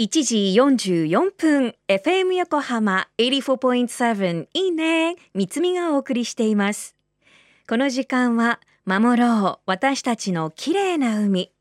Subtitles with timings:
[0.00, 6.96] 1時44分 FM 横浜84.7いいね三つみがお送りしています。
[7.68, 11.52] この時間は守ろう私たちの綺麗な海。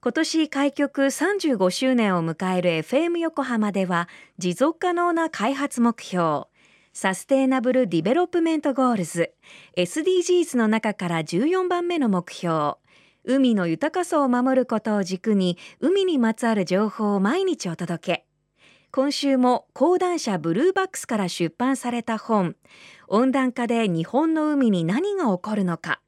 [0.00, 4.08] 今年開局35周年を迎える FM 横浜では
[4.38, 6.46] 持続可能な開発目標
[6.92, 9.30] Sustainable Development Goals
[9.76, 12.74] SDGs の中から14番目の目標
[13.24, 18.26] 海の豊かさを守ることを軸に海にまつわる情報を毎日お届け。
[18.90, 22.56] 今週も講談社ブルーバックスから出版された本
[23.06, 26.00] 温暖化で日本の海に何が起こるのか。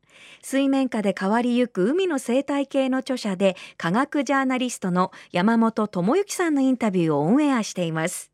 [0.43, 8.34] 水面下で変わりゆく海の生態系の著者で科学ジャーナリストの山本智之さんのインタビューをオンエアしています。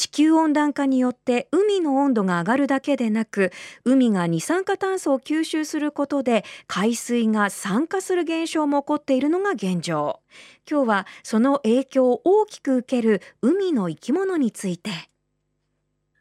[0.00, 3.52] 地球温暖化によって海の温度が上がるだけでなく
[3.84, 10.20] 海が二酸化炭素を吸収することで海水が酸化する現象も起こっているのが現状。
[10.66, 14.90] 今日はその影響を大きく受ける海の生き物について。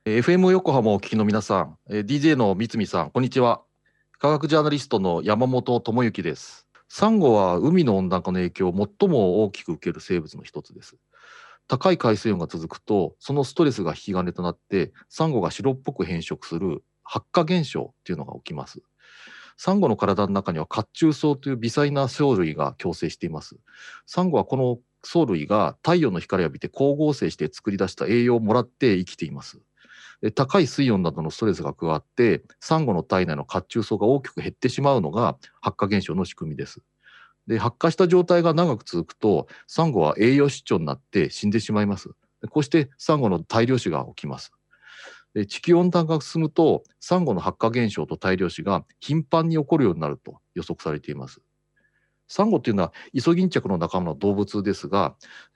[0.04, 3.62] FM 横浜をお聞きの皆さん DJ の三見さんこんにちは。
[4.18, 6.68] 科学ジャーナリストの山本智之です。
[6.90, 10.98] サンゴは海の温暖化の影響を最も大きく受ける生物の一つです。
[11.70, 18.82] 高い海水温が続くとそのストレスが引き金となってサンゴが白っぽく変色する発火現象っていうのが起きます。
[19.56, 23.58] サンゴの体の中には褐虫藻という微細な藻類が共生しています。
[24.06, 29.60] サンゴはこの藻類が太陽の光を浴びて光合成して作り出した栄養をもらって生きています。
[30.36, 36.82] 高い水温などのストレスが加わってサンゴの体内の褐虫藻が大きく減ってしまうのが発火現象の仕組みです。
[37.50, 42.12] で発火した状態が長く続くとサンゴは栄養失調になって死んでしまいます。
[42.52, 44.54] こうしてサンゴの大量死が起きます。
[45.34, 51.42] で地球温暖化が進むとサンゴの発火現象と大量死が頻繁に起こるようになると予測されています。
[52.28, 55.16] サンゴっていうのはイソギンチャクの仲間の動物ですが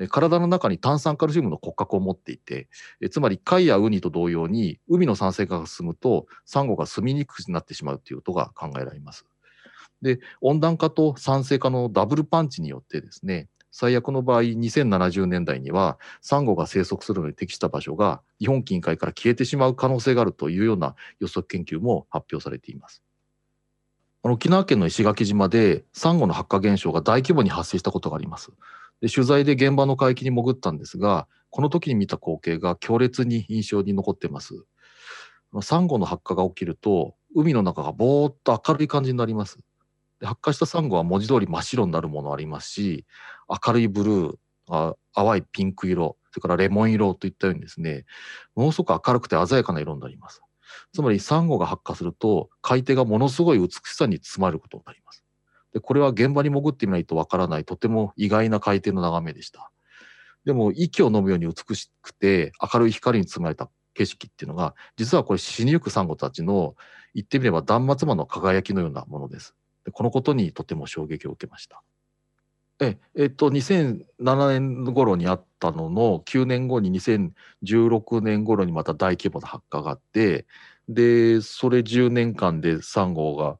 [0.10, 2.68] 体の中に炭酸カルシウムの骨格を持っていて
[3.12, 9.28] つまり貝やウニと同様に海の酸性化が進むとサンゴが住みにくくなってしまうということが考えられます。
[10.04, 23.02] で温暖化と酸性化のダブルパンチによってですね最悪の場合2070年代にはサンゴが生息するのに適した場所が日本近海から消えてしまう可能性があるというような予測研究も発表されています。
[24.22, 28.52] 沖縄県の石垣島でサンゴの発火現象が大規模に発生したことがあります。
[29.02, 34.66] で取材で現場の海域に潜ったんですがこの時に見た光景が強烈に印象に残ってます。
[35.62, 39.60] サンゴの発火が起きると海の中がぼーっと明るい感じになります。
[40.24, 43.06] で発火したサンゴは文字通り真っ白になるものありますし
[43.68, 44.36] 明るいブルー
[44.70, 48.06] あ淡いピンク色それからレモン色といったようにですね
[48.56, 50.42] ものすごく明るくて鮮やかな色になります。
[50.94, 55.26] つまりサンゴが発火すると海底がものすごい美しさに包まれることになります。
[55.74, 59.72] でこれは現場に潜ってみないとわからないとても意外な海底の眺めでした。
[60.46, 66.76] でも息を飲むように美しくて明るい光に包まれた景色っていうのが実はこれ死にゆくサンゴたちの
[67.14, 69.54] 言ってみれば断末魔の輝きのようなものです。
[69.92, 71.82] このことにとても衝撃を受けました。
[72.80, 80.46] ええっと、2007年頃にあったのの9年後に2016年頃にまた大規模な発火があって
[80.90, 83.58] でそれ10年間でサンゴが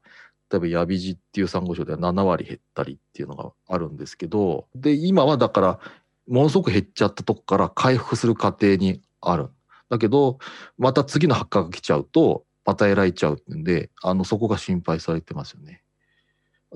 [0.50, 5.78] 例えばヤビジっていうサンゴ礁では7割減ったりっていうのがあるんですけどで今はだから
[6.28, 9.48] ものすごく減っちゃったとこから回復する過程にある。
[9.90, 10.38] だけど
[10.78, 15.83] また次の発火が来ちゃうとまたやられちゃうんであのそこが心配されてますよね。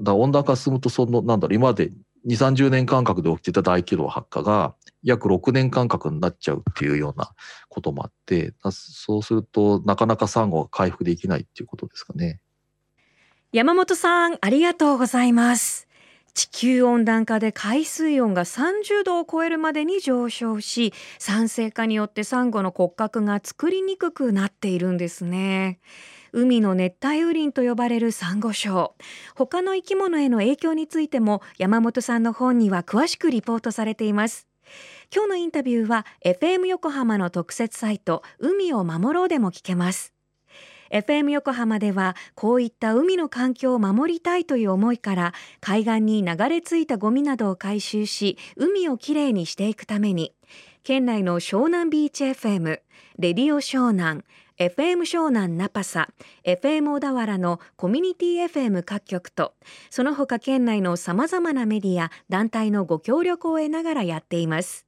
[0.01, 1.93] だ温暖化進むとそのなんだろう今まで
[2.27, 7.33] 2 3 0年間隔で起きてた大規模発火が約6年間隔になっちゃうっていうような
[7.69, 12.41] こともあってそうするとなかなかサンゴが回復できないっていうことですかね。
[13.53, 15.89] 山本さんありがとうございます。
[16.35, 25.81] 地球温暖化で海水温が30度を超えるまでに上昇し酸性化によってサンゴの骨格が作りにくくなっているんですね。
[26.33, 28.95] 海の熱帯雨林と呼ばれるサンゴ礁。
[29.35, 34.47] 他の生き物への影響についても山本さんの本には詳しくリポートされています。
[35.15, 40.13] 今日のインタビューは FM 横浜の特設サイト海を守ろうでも聞けます。
[40.91, 50.35] FM 横浜ではこういった海の環境を守りたいという思いから海岸に流れ着いたゴミなどを回収し海をきれいにしていくために
[50.85, 52.81] 県内の湘南ビーチ FM
[53.19, 54.25] レディオ湘南
[54.59, 56.09] FM 湘南ナパサ
[56.43, 59.55] FM 小田原のコミュニティ FM 各局と
[59.89, 64.85] その他県内のさまざまなメディア団体のご協力を得ながらやっています。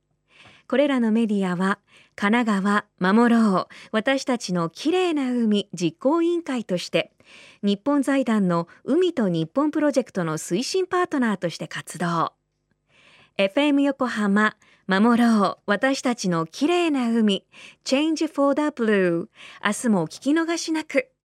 [0.66, 1.78] これらのメディアは
[2.16, 7.12] 神奈川守ろう私たちのきれいな海実行委員会として
[7.62, 12.32] 日本財団の海と日本プロジェクトの推進パートナーとして活動。
[13.38, 14.56] FM 横浜
[14.90, 15.62] 守ろう。
[15.66, 17.46] 私たちの綺麗な海。
[17.84, 19.28] Change for the Blue
[19.64, 21.09] 明日もお聞き逃しなく。